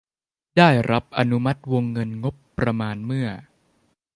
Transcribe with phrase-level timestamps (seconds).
[0.57, 3.27] ได้รับอนุมัติวงเงินงบประมาณเมื่อ